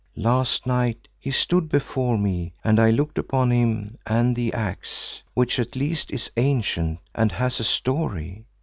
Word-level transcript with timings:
Last 0.17 0.65
night 0.65 1.07
he 1.19 1.29
stood 1.29 1.69
before 1.69 2.17
me 2.17 2.53
and 2.63 2.79
I 2.79 2.89
looked 2.89 3.19
upon 3.19 3.51
him 3.51 3.99
and 4.07 4.35
the 4.35 4.51
axe, 4.51 5.21
which 5.35 5.59
at 5.59 5.75
least 5.75 6.09
is 6.09 6.31
ancient 6.37 6.97
and 7.13 7.31
has 7.33 7.59
a 7.59 7.63
story. 7.63 8.47